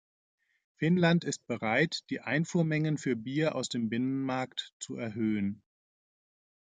[0.77, 5.61] Finnland ist bereit, die Einfuhrmengen für Bier aus dem Binnenmarkt zu erhöhen.